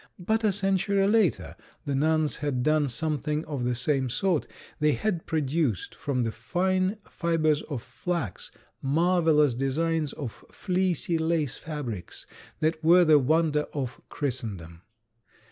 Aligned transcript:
But 0.17 0.43
a 0.43 0.51
century 0.51 1.07
later 1.07 1.55
the 1.85 1.93
nuns 1.93 2.37
had 2.37 2.63
done 2.63 2.87
something 2.87 3.45
of 3.45 3.65
the 3.65 3.75
same 3.75 4.09
sort. 4.09 4.47
They 4.79 4.93
had 4.93 5.27
produced 5.27 5.93
from 5.93 6.23
the 6.23 6.31
fine 6.31 6.97
fibers 7.07 7.61
of 7.69 7.83
flax 7.83 8.49
marvelous 8.81 9.53
designs 9.53 10.11
of 10.13 10.43
fleecy 10.51 11.19
lace 11.19 11.55
fabrics 11.57 12.25
that 12.61 12.83
were 12.83 13.05
the 13.05 13.19
wonder 13.19 13.67
of 13.73 14.01
Christendom. 14.09 14.81